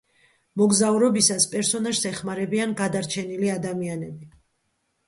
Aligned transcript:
მოგზაურობისას 0.61 1.45
პერსონაჟს 1.51 2.09
ეხმარებიან 2.13 2.75
გადარჩენილი 2.83 3.57
ადამიანები. 3.61 4.33